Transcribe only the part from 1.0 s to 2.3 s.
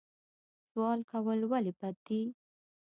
کول ولې بد دي؟